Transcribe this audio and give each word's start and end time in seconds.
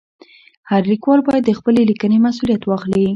هر 0.69 0.81
لیکوال 0.91 1.19
باید 1.27 1.43
د 1.45 1.51
خپلې 1.59 1.81
لیکنې 1.89 2.17
مسؤلیت 2.27 2.61
واخلي. 2.65 3.05